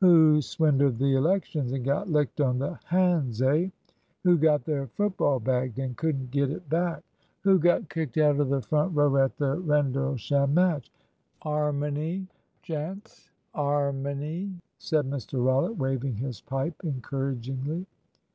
"Who 0.00 0.40
swindled 0.40 0.94
at 0.94 1.02
Elections 1.02 1.72
and 1.72 1.84
got 1.84 2.08
licked 2.08 2.40
on 2.40 2.58
the 2.58 2.78
hands, 2.86 3.42
eh!" 3.42 3.68
"Who 4.24 4.38
got 4.38 4.64
their 4.64 4.86
football 4.86 5.38
bagged, 5.38 5.78
and 5.78 5.94
couldn't 5.98 6.30
get 6.30 6.48
it 6.50 6.66
back?" 6.70 7.04
"Who 7.42 7.58
got 7.58 7.90
kicked 7.90 8.16
out 8.16 8.40
of 8.40 8.48
the 8.48 8.62
front 8.62 8.96
row 8.96 9.14
at 9.18 9.36
the 9.36 9.58
Rendlesham 9.60 10.54
match?" 10.54 10.90
"'Armony, 11.42 12.26
gents, 12.62 13.28
'armony," 13.54 14.54
said 14.78 15.04
Mr 15.04 15.44
Rollitt, 15.44 15.76
waving 15.76 16.16
his 16.16 16.40
pipe 16.40 16.80
encouragingly. 16.84 17.84